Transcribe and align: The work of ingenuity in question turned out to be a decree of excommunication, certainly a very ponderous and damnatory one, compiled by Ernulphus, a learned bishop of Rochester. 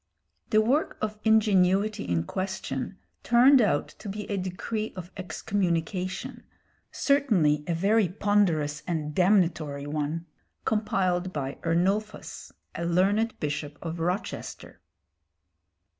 The 0.49 0.61
work 0.61 0.97
of 0.99 1.19
ingenuity 1.23 2.05
in 2.05 2.23
question 2.23 2.97
turned 3.21 3.61
out 3.61 3.89
to 3.99 4.09
be 4.09 4.23
a 4.31 4.35
decree 4.35 4.93
of 4.95 5.11
excommunication, 5.15 6.41
certainly 6.91 7.63
a 7.67 7.75
very 7.75 8.09
ponderous 8.09 8.81
and 8.87 9.13
damnatory 9.13 9.85
one, 9.85 10.25
compiled 10.65 11.31
by 11.31 11.59
Ernulphus, 11.61 12.51
a 12.73 12.83
learned 12.83 13.39
bishop 13.39 13.77
of 13.83 13.99
Rochester. 13.99 14.81